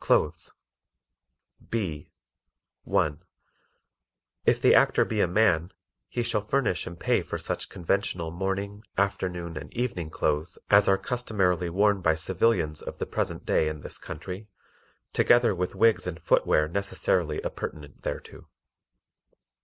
[0.00, 0.52] Clothes
[1.70, 2.10] B.
[2.82, 3.22] (1)
[4.44, 5.70] If the Actor be a man,
[6.08, 10.98] he shall furnish and pay for such conventional morning, afternoon and evening clothes as are
[10.98, 14.48] customarily worn by civilians of the present day in this country,
[15.12, 18.48] together with wigs and footwear necessarily appurtenant thereto.